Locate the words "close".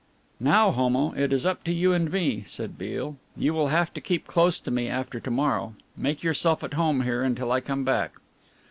4.25-4.59